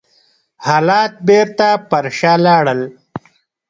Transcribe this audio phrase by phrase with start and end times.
[0.65, 2.81] حالات بېرته پر شا لاړل.